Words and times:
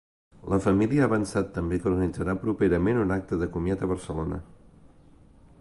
La 0.53 0.57
família 0.65 1.03
ha 1.03 1.09
avançat 1.09 1.51
també 1.57 1.79
que 1.83 1.89
organitzarà 1.93 2.37
properament 2.47 3.03
un 3.05 3.15
acte 3.19 3.41
de 3.43 3.53
comiat 3.57 3.85
a 3.85 3.91
Barcelona. 3.93 4.45